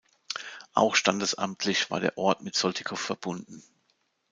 [0.73, 3.61] Auch standesamtlich war der Ort mit Soltikow verbunden.